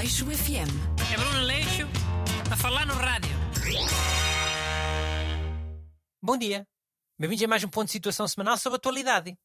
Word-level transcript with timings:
Aleixo 0.00 0.24
FM. 0.24 0.72
É 1.12 1.16
Bruno 1.18 1.40
Leixo 1.40 1.86
a 2.50 2.56
falar 2.56 2.86
no 2.86 2.94
rádio. 2.94 3.36
Bom 6.22 6.38
dia. 6.38 6.66
Bem-vindos 7.18 7.44
a 7.44 7.46
mais 7.46 7.62
um 7.64 7.68
ponto 7.68 7.84
de 7.84 7.92
situação 7.92 8.26
semanal 8.26 8.56
sobre 8.56 8.78
atualidade. 8.78 9.38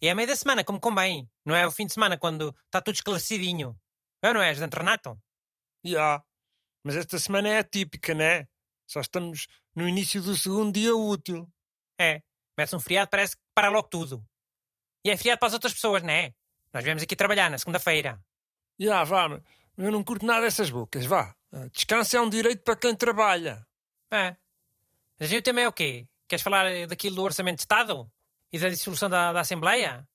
E 0.00 0.08
é 0.08 0.12
a 0.12 0.14
meio 0.14 0.26
da 0.26 0.34
semana, 0.34 0.64
como 0.64 0.80
convém. 0.80 1.30
Não 1.44 1.54
é 1.54 1.66
o 1.66 1.70
fim 1.70 1.84
de 1.84 1.92
semana, 1.92 2.16
quando 2.16 2.56
está 2.64 2.80
tudo 2.80 2.94
esclarecidinho. 2.94 3.78
É, 4.22 4.32
não 4.32 4.40
é, 4.40 4.48
ajudante 4.48 4.78
Renato? 4.78 5.20
Já. 5.84 6.24
Mas 6.82 6.96
esta 6.96 7.18
semana 7.18 7.50
é 7.50 7.58
atípica, 7.58 8.14
né? 8.14 8.48
Só 8.88 8.98
estamos 9.02 9.46
no 9.76 9.86
início 9.86 10.22
do 10.22 10.34
segundo 10.34 10.72
dia 10.72 10.96
útil. 10.96 11.46
É. 12.00 12.22
Começa 12.56 12.78
um 12.78 12.80
feriado, 12.80 13.10
parece 13.10 13.36
que 13.36 13.42
para 13.54 13.68
logo 13.68 13.88
tudo. 13.88 14.24
E 15.04 15.10
é 15.10 15.16
feriado 15.18 15.38
para 15.38 15.48
as 15.48 15.52
outras 15.52 15.74
pessoas, 15.74 16.02
não 16.02 16.14
é? 16.14 16.32
Nós 16.72 16.82
viemos 16.82 17.02
aqui 17.02 17.14
trabalhar 17.14 17.50
na 17.50 17.58
segunda-feira. 17.58 18.18
Já, 18.80 19.04
vá, 19.04 19.28
mas 19.28 19.42
eu 19.76 19.90
não 19.90 20.02
curto 20.02 20.26
nada 20.26 20.42
dessas 20.42 20.70
bocas, 20.70 21.06
vá. 21.06 21.34
Ah, 21.52 21.68
Descanso 21.72 22.16
é 22.16 22.20
um 22.20 22.28
direito 22.28 22.62
para 22.62 22.76
quem 22.76 22.94
trabalha. 22.94 23.66
É. 24.10 24.36
Mas 25.18 25.32
o 25.32 25.42
tema 25.42 25.60
é 25.60 25.68
o 25.68 25.72
quê? 25.72 26.06
Queres 26.28 26.42
falar 26.42 26.66
eh, 26.66 26.86
daquilo 26.86 27.16
do 27.16 27.22
Orçamento 27.22 27.56
de 27.56 27.62
Estado? 27.62 28.10
E 28.52 28.58
da 28.58 28.68
dissolução 28.68 29.08
da, 29.08 29.32
da 29.32 29.40
Assembleia? 29.40 30.06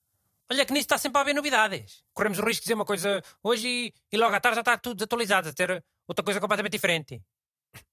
Olha 0.49 0.65
que 0.65 0.71
nisso 0.71 0.85
está 0.85 0.97
sempre 0.97 1.17
a 1.17 1.21
haver 1.21 1.33
novidades. 1.33 2.03
Corremos 2.13 2.39
o 2.39 2.45
risco 2.45 2.61
de 2.61 2.65
dizer 2.65 2.73
uma 2.75 2.85
coisa 2.85 3.21
hoje 3.43 3.67
e, 3.67 3.93
e 4.11 4.17
logo 4.17 4.33
à 4.33 4.39
tarde 4.39 4.55
já 4.55 4.61
está 4.61 4.77
tudo 4.77 4.95
desatualizado, 4.95 5.49
a 5.49 5.53
ter 5.53 5.83
outra 6.07 6.23
coisa 6.23 6.39
completamente 6.39 6.71
diferente. 6.73 7.21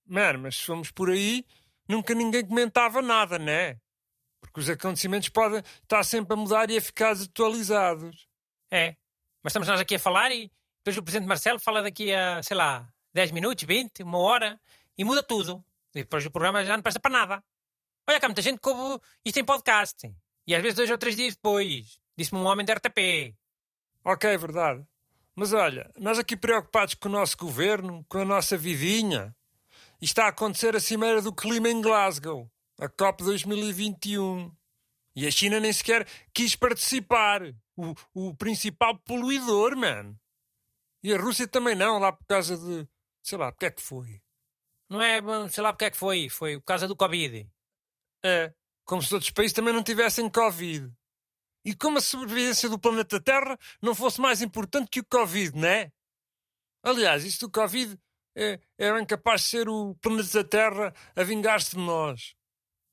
Mano, 0.07 0.41
mas 0.41 0.57
se 0.57 0.65
fomos 0.65 0.91
por 0.91 1.11
aí, 1.11 1.45
nunca 1.89 2.15
ninguém 2.15 2.47
comentava 2.47 3.03
nada, 3.03 3.39
né? 3.39 3.79
Porque 4.41 4.61
os 4.61 4.69
acontecimentos 4.69 5.29
podem 5.31 5.63
estar 5.83 6.05
sempre 6.05 6.35
a 6.35 6.37
mudar 6.37 6.71
e 6.71 6.77
a 6.77 6.81
ficar 6.81 7.15
desatualizados. 7.15 8.29
É. 8.71 8.97
Mas 9.43 9.51
estamos 9.51 9.67
nós 9.67 9.81
aqui 9.81 9.97
a 9.97 9.99
falar 9.99 10.31
e 10.31 10.51
depois 10.85 10.99
o 10.99 11.03
Presidente 11.03 11.27
Marcelo 11.27 11.59
fala 11.59 11.83
daqui 11.83 12.13
a, 12.13 12.43
sei 12.43 12.55
lá, 12.55 12.87
10 13.15 13.31
minutos, 13.31 13.65
20, 13.65 14.03
uma 14.03 14.19
hora 14.19 14.61
e 14.99 15.03
muda 15.03 15.23
tudo. 15.23 15.65
E 15.95 16.01
depois 16.01 16.27
o 16.27 16.31
programa 16.31 16.63
já 16.63 16.77
não 16.77 16.83
presta 16.83 17.01
para 17.01 17.11
nada. 17.11 17.45
Olha 18.07 18.19
há 18.21 18.29
muita 18.29 18.43
gente 18.43 18.61
ouve 18.63 19.03
isto 19.25 19.39
em 19.39 19.45
podcast. 19.47 20.15
E 20.47 20.55
às 20.55 20.61
vezes 20.61 20.77
dois 20.77 20.91
ou 20.91 20.99
três 20.99 21.17
dias 21.17 21.35
depois. 21.35 21.99
Disse-me 22.19 22.39
um 22.39 22.45
homem 22.45 22.67
da 22.67 22.75
RTP. 22.75 23.35
Ok, 24.05 24.29
é 24.29 24.37
verdade. 24.37 24.87
Mas 25.35 25.55
olha, 25.55 25.91
nós 25.97 26.19
aqui 26.19 26.37
preocupados 26.37 26.93
com 26.93 27.09
o 27.09 27.13
nosso 27.13 27.39
governo, 27.39 28.05
com 28.07 28.19
a 28.19 28.25
nossa 28.27 28.55
vidinha. 28.55 29.35
E 30.03 30.05
está 30.05 30.27
a 30.27 30.29
acontecer 30.29 30.77
a 30.77 30.81
Cimeira 30.81 31.23
do 31.23 31.33
Clima 31.33 31.71
em 31.71 31.81
Glasgow, 31.81 32.47
a 32.79 32.91
COP 32.91 33.25
2021. 33.25 34.55
E 35.17 35.27
a 35.27 35.31
China 35.31 35.59
nem 35.61 35.73
sequer 35.73 36.07
quis 36.35 36.55
participar. 36.55 37.41
O, 37.75 37.95
o 38.13 38.35
principal 38.35 38.99
poluidor, 38.99 39.75
man. 39.75 40.15
E 41.05 41.13
a 41.13 41.19
Rússia 41.19 41.47
também 41.47 41.75
não, 41.75 41.99
lá 41.99 42.11
por 42.11 42.25
causa 42.25 42.57
de. 42.57 42.89
Sei 43.23 43.37
lá, 43.37 43.53
porque 43.53 43.67
é 43.67 43.71
que 43.71 43.83
foi? 43.83 44.23
Não 44.89 45.03
é, 45.03 45.21
sei 45.51 45.63
lá 45.63 45.71
porque 45.71 45.85
é 45.85 45.91
que 45.91 45.99
foi. 45.99 46.31
Foi 46.31 46.59
por 46.59 46.65
causa 46.65 46.89
do 46.89 46.97
Covid. 46.97 47.47
É, 48.25 48.55
como 48.87 49.03
se 49.03 49.13
outros 49.13 49.31
países 49.31 49.53
também 49.53 49.75
não 49.75 49.83
tivessem 49.83 50.31
Covid. 50.31 50.91
E 51.63 51.75
como 51.75 51.99
a 51.99 52.01
sobrevivência 52.01 52.71
do 52.71 52.79
planeta 52.79 53.21
Terra 53.21 53.59
não 53.83 53.95
fosse 53.95 54.19
mais 54.19 54.41
importante 54.41 54.89
que 54.89 55.01
o 55.01 55.05
Covid, 55.05 55.55
não 55.55 55.69
é? 55.69 55.93
Aliás, 56.83 57.23
isto 57.25 57.49
do 57.49 57.53
Covid 57.53 57.99
é, 58.35 58.59
é 58.79 58.93
bem 58.93 59.05
capaz 59.05 59.43
de 59.43 59.49
ser 59.49 59.69
o 59.69 59.95
planeta 59.97 60.43
Terra 60.43 60.95
a 61.15 61.23
vingar-se 61.23 61.77
de 61.77 61.83
nós. 61.83 62.35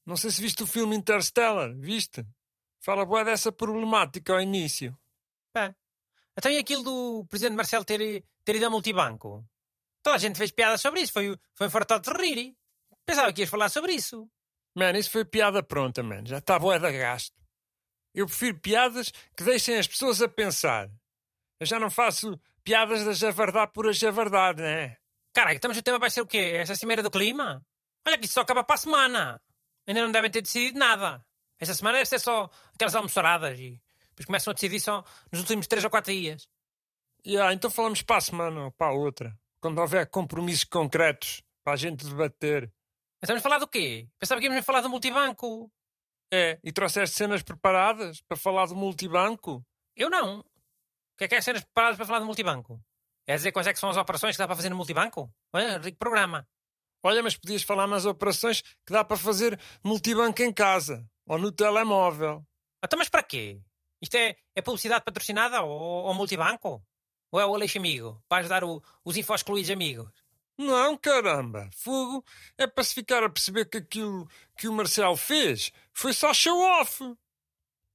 Não 0.06 0.18
sei 0.18 0.32
se 0.32 0.42
viste 0.42 0.64
o 0.64 0.68
filme 0.68 0.98
Interstellar, 0.98 1.74
viste? 1.78 2.26
Fala 2.84 3.06
boa 3.06 3.24
dessa 3.24 3.54
problemática 3.54 4.34
ao 4.34 4.42
início. 4.42 4.98
Então 6.38 6.52
e 6.52 6.58
aquilo 6.58 6.84
do 6.84 7.26
Presidente 7.30 7.56
Marcelo 7.56 7.86
ter, 7.86 8.24
ter 8.44 8.56
ido 8.56 8.66
ao 8.66 8.72
multibanco? 8.72 9.46
Toda 10.04 10.16
a 10.16 10.20
gente 10.20 10.38
fez 10.38 10.52
piada 10.52 10.78
sobre 10.78 11.02
isso. 11.02 11.14
Foi, 11.14 11.38
foi 11.56 11.70
fartado 11.70 12.12
de 12.12 12.18
rir. 12.18 12.56
Pensava 13.06 13.32
que 13.34 13.42
ias 13.42 13.50
falar 13.50 13.70
sobre 13.70 13.94
isso. 13.94 14.30
Man, 14.76 14.98
isso 14.98 15.12
foi 15.12 15.26
piada 15.26 15.62
pronta, 15.62 16.02
man. 16.02 16.26
Já 16.26 16.38
está 16.38 16.58
boa 16.58 16.80
da 16.80 16.92
gasto. 16.92 17.36
Eu 18.14 18.26
prefiro 18.26 18.60
piadas 18.60 19.12
que 19.36 19.44
deixem 19.44 19.78
as 19.78 19.88
pessoas 19.88 20.22
a 20.22 20.28
pensar. 20.28 20.90
Eu 21.60 21.66
já 21.66 21.80
não 21.80 21.90
faço 21.90 22.40
piadas 22.64 23.04
da 23.04 23.14
javardade 23.14 23.72
por 23.74 23.88
a 23.88 23.92
javardade, 23.92 24.62
né? 24.62 24.98
Caralho, 25.34 25.56
estamos 25.56 25.78
o 25.78 25.82
tema 25.82 26.00
vai 26.00 26.10
ser 26.10 26.22
o 26.22 26.28
quê? 26.28 26.54
Essa 26.56 26.76
cimeira 26.76 27.04
do 27.04 27.12
clima? 27.12 27.66
Olha 28.06 28.18
que 28.18 28.26
isso 28.26 28.34
só 28.34 28.42
acaba 28.42 28.64
para 28.64 28.76
a 28.76 28.78
semana. 28.78 29.42
Ainda 29.88 30.02
não 30.02 30.12
devem 30.12 30.32
ter 30.32 30.42
decidido 30.42 30.78
nada. 30.78 31.24
Esta 31.60 31.74
semana 31.74 31.98
deve 31.98 32.10
ser 32.10 32.20
só 32.20 32.50
aquelas 32.74 32.96
almoçaradas 32.96 33.60
e 33.60 33.82
depois 34.12 34.26
começam 34.26 34.52
a 34.52 34.54
decidir 34.54 34.80
só 34.80 35.04
nos 35.32 35.42
últimos 35.42 35.68
três 35.68 35.84
ou 35.84 35.90
quatro 35.90 36.14
dias. 36.14 36.48
E 37.24 37.38
ah, 37.38 37.54
então 37.54 37.70
falamos 37.70 38.02
para 38.02 38.18
a 38.18 38.22
semana 38.22 38.66
ou 38.66 38.72
para 38.72 38.88
a 38.88 38.94
outra. 38.94 39.38
Quando 39.60 39.80
houver 39.80 40.08
compromissos 40.10 40.64
concretos 40.64 41.44
para 41.64 41.74
a 41.74 41.76
gente 41.76 42.06
debater. 42.06 42.64
Mas 43.22 43.30
Estamos 43.30 43.42
a 43.42 43.44
falar 43.44 43.60
do 43.60 43.68
quê? 43.68 44.08
Pensava 44.20 44.42
que 44.42 44.48
íamos 44.48 44.66
falar 44.66 44.82
do 44.82 44.90
multibanco. 44.90 45.72
É, 46.34 46.60
e 46.64 46.72
trouxeste 46.72 47.16
cenas 47.16 47.44
preparadas 47.44 48.22
para 48.22 48.38
falar 48.38 48.66
do 48.66 48.76
multibanco? 48.76 49.64
Eu 49.96 50.10
não. 50.10 50.40
O 50.40 50.46
que 51.18 51.26
é 51.26 51.28
que 51.28 51.36
é 51.36 51.42
cenas 51.42 51.62
preparadas 51.62 51.98
para 51.98 52.06
falar 52.06 52.20
do 52.20 52.26
multibanco? 52.26 52.82
É 53.28 53.36
dizer 53.36 53.52
quais 53.52 53.68
é 53.68 53.74
que 53.74 53.80
são 53.80 53.90
as 53.90 53.98
operações 53.98 54.36
que 54.36 54.40
dá 54.40 54.48
para 54.48 54.56
fazer 54.56 54.70
no 54.70 54.76
multibanco? 54.76 55.32
Olha, 55.54 55.78
rico 55.78 55.98
programa. 55.98 56.48
Olha, 57.04 57.22
mas 57.22 57.36
podias 57.36 57.64
falar 57.64 57.88
nas 57.88 58.06
operações 58.06 58.62
que 58.62 58.94
dá 58.94 59.04
para 59.04 59.18
fazer 59.18 59.60
multibanco 59.84 60.42
em 60.42 60.54
casa 60.54 61.06
ou 61.26 61.38
no 61.38 61.52
telemóvel. 61.52 62.46
Então, 62.84 62.98
mas 62.98 63.10
para 63.10 63.24
quê? 63.24 63.62
Isto 64.02 64.16
é, 64.16 64.36
é 64.56 64.62
publicidade 64.62 65.06
patrocinada 65.06 65.58
ao 65.58 66.14
multibanco? 66.14 66.84
Ou 67.32 67.40
é 67.40 67.46
o 67.46 67.54
Aleixo 67.56 67.78
Amigo? 67.78 68.22
Para 68.28 68.40
ajudar 68.40 68.64
o- 68.64 68.82
os 69.06 69.16
info-excluídos 69.16 69.70
amigos? 69.72 70.10
Não, 70.58 70.98
caramba! 70.98 71.70
Fogo 71.74 72.24
é 72.58 72.68
para 72.68 72.84
se 72.84 72.94
ficar 72.94 73.24
a 73.24 73.30
perceber 73.30 73.66
que 73.66 73.78
aquilo 73.78 74.28
que 74.58 74.68
o 74.68 74.74
Marcelo 74.74 75.16
fez 75.16 75.72
foi 75.94 76.14
só 76.14 76.34
show-off. 76.34 77.00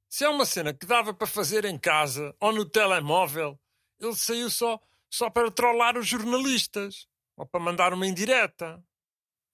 Se 0.08 0.24
é 0.24 0.28
uma 0.28 0.46
cena 0.46 0.72
que 0.72 0.86
dava 0.86 1.12
para 1.12 1.26
fazer 1.26 1.64
em 1.64 1.78
casa 1.78 2.34
ou 2.40 2.52
no 2.52 2.64
telemóvel, 2.64 3.58
ele 4.00 4.14
saiu 4.14 4.48
só, 4.48 4.80
só 5.10 5.28
para 5.28 5.50
trollar 5.50 5.98
os 5.98 6.06
jornalistas 6.06 7.06
ou 7.36 7.44
para 7.44 7.60
mandar 7.60 7.92
uma 7.92 8.06
indireta. 8.06 8.82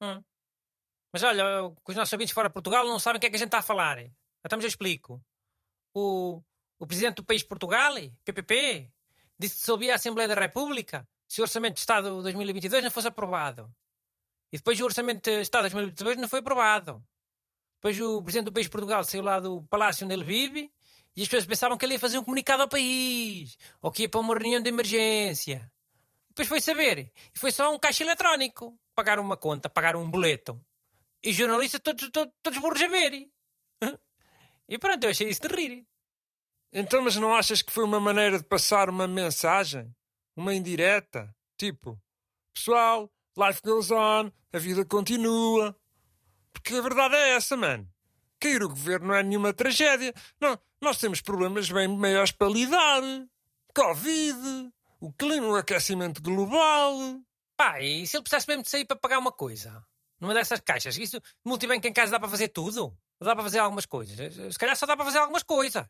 Hum. 0.01 0.23
Mas 1.12 1.23
olha, 1.23 1.45
os 1.87 1.97
nossos 1.97 2.12
ouvintes 2.12 2.33
fora 2.33 2.49
de 2.49 2.55
Portugal 2.55 2.87
não 2.87 2.99
sabem 2.99 3.19
o 3.19 3.21
que 3.21 3.27
é 3.27 3.31
que 3.31 3.37
a 3.37 3.39
gente 3.39 3.49
está 3.49 3.59
a 3.59 3.62
falar. 3.62 3.99
Então 4.45 4.59
eu 4.61 4.67
explico. 4.67 5.23
O, 5.95 6.43
o 6.79 6.87
presidente 6.87 7.17
do 7.17 7.25
país 7.25 7.43
Portugal, 7.43 7.95
PPP, 8.25 8.91
disse 9.39 9.55
que 9.55 9.61
dissolvia 9.61 9.93
a 9.93 9.97
Assembleia 9.97 10.29
da 10.29 10.35
República 10.35 11.07
se 11.29 11.41
o 11.41 11.45
Orçamento 11.45 11.75
de 11.75 11.81
Estado 11.81 12.17
de 12.17 12.23
2022 12.23 12.85
não 12.85 12.91
fosse 12.91 13.09
aprovado. 13.09 13.71
E 14.53 14.57
depois 14.57 14.79
o 14.81 14.85
Orçamento 14.85 15.23
de 15.23 15.41
Estado 15.41 15.69
de 15.69 15.75
2022 15.75 16.19
não 16.19 16.29
foi 16.29 16.41
aprovado. 16.41 17.03
Depois 17.77 18.01
o 18.01 18.23
presidente 18.23 18.47
do 18.47 18.53
país 18.53 18.69
Portugal 18.69 19.03
saiu 19.03 19.23
lá 19.23 19.41
do 19.41 19.63
palácio 19.65 20.05
onde 20.05 20.15
ele 20.15 20.25
vive 20.25 20.71
e 21.17 21.23
as 21.23 21.29
pessoas 21.29 21.47
pensavam 21.47 21.77
que 21.77 21.85
ele 21.85 21.95
ia 21.95 21.99
fazer 21.99 22.19
um 22.19 22.25
comunicado 22.25 22.63
ao 22.63 22.69
país 22.69 23.57
ou 23.81 23.91
que 23.91 24.03
ia 24.03 24.09
para 24.09 24.21
uma 24.21 24.35
reunião 24.35 24.63
de 24.63 24.69
emergência. 24.69 25.71
Depois 26.29 26.49
foi 26.49 26.61
saber. 26.61 27.13
E 27.35 27.39
foi 27.39 27.51
só 27.51 27.75
um 27.75 27.79
caixa 27.79 28.05
eletrónico. 28.05 28.79
Pagar 28.95 29.19
uma 29.19 29.37
conta, 29.37 29.69
pagar 29.69 29.97
um 29.97 30.11
boleto. 30.11 30.61
E 31.23 31.33
jornalistas 31.33 31.81
todos, 31.83 32.11
todos, 32.11 32.33
todos 32.43 32.59
burros 32.59 32.83
a 32.83 32.89
ver. 32.89 33.29
E 34.69 34.78
pronto, 34.78 35.05
eu 35.05 35.11
achei 35.11 35.28
isso 35.28 35.43
de 35.43 35.49
rir. 35.49 35.87
Então, 36.73 37.03
mas 37.03 37.17
não 37.17 37.34
achas 37.34 37.61
que 37.61 37.73
foi 37.73 37.84
uma 37.84 38.00
maneira 38.00 38.39
de 38.39 38.45
passar 38.45 38.89
uma 38.89 39.06
mensagem? 39.06 39.95
Uma 40.34 40.55
indireta? 40.55 41.34
Tipo, 41.59 42.00
pessoal, 42.55 43.12
life 43.37 43.61
goes 43.62 43.91
on, 43.91 44.31
a 44.53 44.59
vida 44.59 44.84
continua. 44.84 45.77
Porque 46.53 46.75
a 46.75 46.81
verdade 46.81 47.15
é 47.15 47.31
essa, 47.37 47.56
mano. 47.56 47.89
Cair 48.41 48.62
o 48.62 48.69
governo 48.69 49.09
não 49.09 49.15
é 49.15 49.23
nenhuma 49.23 49.53
tragédia. 49.53 50.15
Não, 50.41 50.59
nós 50.81 50.99
temos 50.99 51.21
problemas 51.21 51.70
bem 51.70 51.88
maiores 51.88 52.32
para 52.32 52.49
lidar. 52.49 53.03
Covid, 53.75 54.73
o 55.00 55.12
clima, 55.12 55.49
o 55.49 55.56
aquecimento 55.56 56.23
global. 56.23 56.97
Pá, 57.56 57.81
e 57.81 58.06
se 58.06 58.17
ele 58.17 58.23
precisasse 58.23 58.49
mesmo 58.49 58.62
de 58.62 58.70
sair 58.70 58.85
para 58.85 58.97
pagar 58.97 59.19
uma 59.19 59.32
coisa? 59.32 59.85
Numa 60.23 60.35
dessas 60.35 60.61
caixas? 60.61 60.97
Isso, 60.97 61.21
multibanco 61.45 61.85
em 61.85 61.93
casa 61.93 62.13
dá 62.13 62.21
para 62.21 62.29
fazer 62.29 62.47
tudo? 62.47 62.97
Dá 63.21 63.35
para 63.35 63.43
fazer 63.43 63.59
algumas 63.59 63.85
coisas? 63.85 64.17
Se 64.55 64.57
calhar 64.57 64.77
só 64.77 64.87
dá 64.87 64.97
para 64.97 65.05
fazer 65.05 65.19
algumas 65.19 65.43
coisas. 65.43 65.85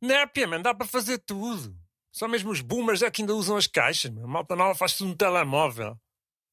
Népia, 0.00 0.46
man, 0.46 0.62
dá 0.62 0.72
para 0.72 0.86
fazer 0.86 1.18
tudo. 1.18 1.76
Só 2.12 2.28
mesmo 2.28 2.52
os 2.52 2.60
boomers 2.60 3.02
é 3.02 3.10
que 3.10 3.22
ainda 3.22 3.34
usam 3.34 3.56
as 3.56 3.66
caixas, 3.66 4.12
meu. 4.12 4.22
A 4.22 4.28
malta 4.28 4.54
nova 4.54 4.72
faz 4.76 4.96
tudo 4.96 5.08
no 5.08 5.16
telemóvel. 5.16 5.98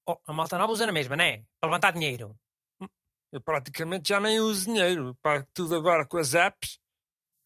Oh, 0.07 0.17
a 0.25 0.33
malta 0.33 0.57
nova 0.57 0.73
usa 0.73 0.87
na 0.87 0.91
mesma, 0.91 1.15
não 1.15 1.23
é? 1.23 1.43
Para 1.59 1.69
levantar 1.69 1.91
dinheiro. 1.91 2.35
Eu 3.31 3.39
praticamente 3.39 4.09
já 4.09 4.19
nem 4.19 4.39
uso 4.39 4.65
dinheiro. 4.65 5.15
Pago 5.21 5.47
tudo 5.53 5.75
agora 5.75 6.07
com 6.07 6.17
as 6.17 6.33
apps. 6.33 6.79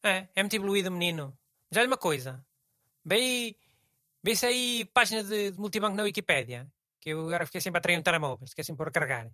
É, 0.02 0.30
é 0.34 0.44
muito 0.44 0.56
evoluído, 0.56 0.90
menino. 0.90 1.38
Olha 1.76 1.88
uma 1.88 1.98
coisa. 1.98 2.42
Vê, 3.04 3.54
vê-se 4.24 4.46
aí 4.46 4.86
página 4.94 5.26
de, 5.26 5.52
de 5.52 5.60
multibanco 5.60 5.98
na 5.98 6.04
Wikipédia. 6.04 6.72
Que 7.02 7.10
eu 7.10 7.28
agora 7.28 7.46
fiquei 7.46 7.60
sempre 7.60 7.80
a 7.80 7.82
trair 7.82 8.00
um 8.00 8.02
telemóvel. 8.02 8.46
Esqueci 8.46 8.72
de 8.72 8.78
pôr 8.78 8.88
a 8.88 8.92
carregar. 8.92 9.30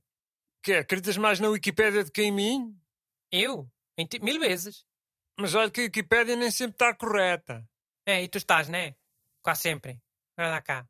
Que 0.63 0.73
é, 0.73 0.79
acreditas 0.79 1.17
mais 1.17 1.39
na 1.39 1.49
Wikipédia 1.49 2.03
do 2.03 2.11
que 2.11 2.21
em 2.23 2.31
mim? 2.31 2.79
Eu? 3.31 3.69
Em 3.97 4.05
ti- 4.07 4.19
mil 4.19 4.39
vezes. 4.39 4.85
Mas 5.37 5.53
olha 5.55 5.69
que 5.69 5.81
a 5.81 5.83
Wikipédia 5.83 6.35
nem 6.35 6.49
sempre 6.49 6.75
está 6.75 6.93
correta. 6.95 7.67
É, 8.05 8.23
e 8.23 8.27
tu 8.29 8.37
estás, 8.37 8.69
né? 8.69 8.95
Quase 9.41 9.61
sempre. 9.61 10.01
Agora 10.37 10.55
dá 10.55 10.61
cá. 10.61 10.87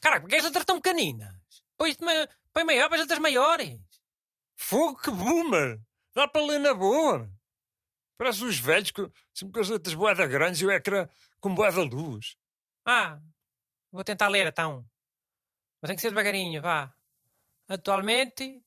Caraca, 0.00 0.22
porque 0.22 0.36
as 0.36 0.44
letras 0.44 0.64
tão 0.64 0.80
pequeninas? 0.80 1.32
Põe, 1.76 1.94
põe 2.52 2.64
maior 2.64 2.88
para 2.88 2.96
as 2.96 3.02
letras 3.02 3.18
maiores. 3.20 3.80
Fogo, 4.56 5.00
que 5.00 5.10
boomer! 5.10 5.80
Dá 6.14 6.28
para 6.28 6.44
ler 6.44 6.58
na 6.60 6.74
boa. 6.74 7.30
Parece 8.18 8.44
os 8.44 8.58
velhos 8.58 8.90
com, 8.90 9.10
sempre 9.32 9.54
com 9.54 9.60
as 9.60 9.68
letras 9.68 9.94
boeda 9.94 10.26
grandes 10.26 10.60
e 10.60 10.66
o 10.66 10.70
ecrã 10.70 11.08
com 11.40 11.54
boeda 11.54 11.82
luz. 11.82 12.36
Ah, 12.84 13.18
vou 13.90 14.04
tentar 14.04 14.28
ler 14.28 14.46
então. 14.46 14.86
Mas 15.80 15.88
tem 15.88 15.96
que 15.96 16.02
ser 16.02 16.10
devagarinho, 16.10 16.60
vá. 16.62 16.94
Atualmente, 17.66 18.62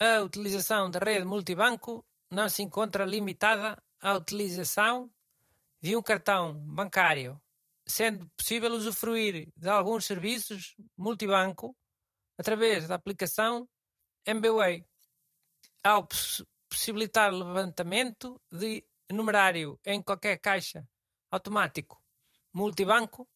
a 0.00 0.20
utilização 0.20 0.90
da 0.90 0.98
rede 0.98 1.24
multibanco 1.24 2.04
não 2.28 2.48
se 2.48 2.62
encontra 2.62 3.04
limitada 3.04 3.80
à 4.00 4.14
utilização 4.14 5.08
de 5.80 5.96
um 5.96 6.02
cartão 6.02 6.54
bancário, 6.54 7.40
sendo 7.86 8.28
possível 8.36 8.72
usufruir 8.72 9.52
de 9.56 9.68
alguns 9.68 10.06
serviços 10.06 10.74
multibanco 10.96 11.76
através 12.36 12.88
da 12.88 12.96
aplicação 12.96 13.68
MBWay, 14.26 14.84
ao 15.84 16.08
possibilitar 16.68 17.32
levantamento 17.32 18.40
de 18.50 18.84
numerário 19.10 19.78
em 19.84 20.02
qualquer 20.02 20.38
caixa 20.38 20.88
automático 21.30 22.02
multibanco 22.52 23.28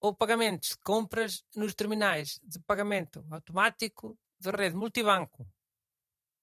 ou 0.00 0.14
pagamentos 0.14 0.70
de 0.70 0.78
compras 0.78 1.44
nos 1.56 1.74
terminais 1.74 2.40
de 2.42 2.58
pagamento 2.60 3.24
automático 3.30 4.18
de 4.40 4.50
rede 4.50 4.76
multibanco 4.76 5.46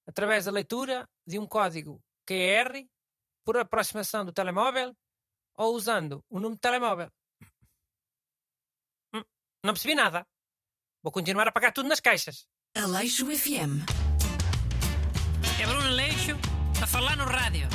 através 0.06 0.44
da 0.44 0.52
leitura 0.52 1.08
de 1.26 1.38
um 1.38 1.46
código 1.46 2.02
QR 2.26 2.84
por 3.44 3.56
aproximação 3.56 4.24
do 4.24 4.32
telemóvel 4.32 4.96
ou 5.54 5.74
usando 5.74 6.24
o 6.28 6.36
número 6.36 6.54
de 6.54 6.60
telemóvel. 6.60 7.10
Hum, 9.14 9.22
não 9.64 9.74
percebi 9.74 9.94
nada. 9.94 10.26
Vou 11.02 11.12
continuar 11.12 11.48
a 11.48 11.52
pagar 11.52 11.72
tudo 11.72 11.88
nas 11.88 12.00
caixas. 12.00 12.46
Aleixo 12.76 13.26
FM. 13.26 13.84
É 15.60 15.66
Bruno 15.66 15.88
Aleixo 15.88 16.32
a 16.82 16.86
falar 16.86 17.16
no 17.16 17.24
rádio. 17.24 17.68